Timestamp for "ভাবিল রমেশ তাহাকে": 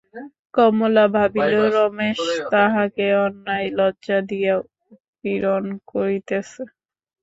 1.15-3.05